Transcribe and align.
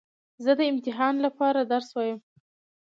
زه 0.43 0.51
د 0.59 0.61
امتحان 0.71 1.13
له 1.23 1.29
پاره 1.37 1.61
درس 1.71 1.89
وایم. 1.93 2.19